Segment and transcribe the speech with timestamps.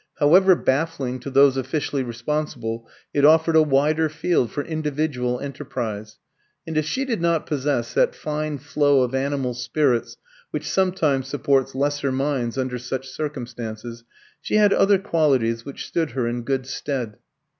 [0.17, 6.17] However baffling to those officially responsible, it offered a wider field for individual enterprise;
[6.65, 10.17] and if she did not possess that fine flow of animal spirits
[10.49, 14.03] which sometimes supports lesser minds under such circumstances,
[14.41, 17.17] she had other qualities which stood her in good stead.